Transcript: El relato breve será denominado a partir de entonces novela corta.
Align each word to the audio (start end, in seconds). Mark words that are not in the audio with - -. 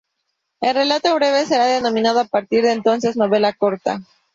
El 0.61 0.73
relato 0.73 1.13
breve 1.13 1.45
será 1.45 1.65
denominado 1.67 2.21
a 2.21 2.25
partir 2.25 2.63
de 2.63 2.71
entonces 2.71 3.15
novela 3.17 3.53
corta. 3.53 4.01